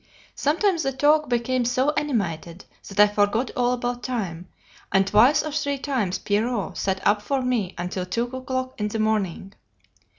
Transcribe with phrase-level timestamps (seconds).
[0.33, 4.47] Sometimes the talk became so animated that I forgot all about time,
[4.91, 8.97] and twice or three times Pierrot sat up for me until two o'clock in the
[8.97, 9.53] morning.